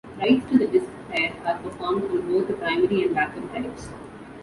Writes 0.17 0.49
to 0.49 0.57
the 0.57 0.65
disk 0.65 0.89
pair 1.11 1.31
are 1.45 1.59
performed 1.59 2.05
on 2.09 2.21
both 2.27 2.47
the 2.47 2.55
primary 2.55 3.03
and 3.03 3.13
backup 3.13 3.47
drives. 3.51 3.87